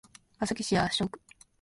[0.39, 1.21] 川崎市麻生区